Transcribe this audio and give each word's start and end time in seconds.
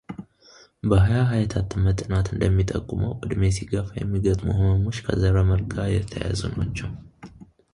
በሀያ 0.89 1.19
ሀያ 1.31 1.41
የታተመ 1.41 1.91
ጥናት 1.99 2.27
እንደሚጠቁመው 2.31 3.13
ዕድሜ 3.25 3.43
ሲገፋ 3.57 3.91
የሚገጥሙ 3.99 4.49
ሕመሞች 4.59 4.99
ከዘረ 5.09 5.37
መል 5.51 5.63
ጋር 5.75 5.87
የተያያዙ 5.97 6.43
ናቸው። 6.59 6.91